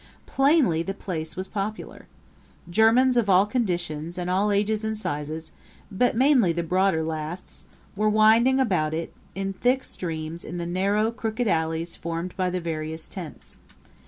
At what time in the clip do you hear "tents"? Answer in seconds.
13.07-13.57